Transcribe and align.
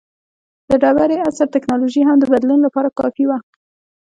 د 0.69 0.71
ډبرې 0.81 1.17
عصر 1.27 1.47
ټکنالوژي 1.55 2.01
هم 2.05 2.17
د 2.19 2.25
بدلون 2.33 2.59
لپاره 2.63 2.95
کافي 2.99 3.23
وه. 3.27 3.37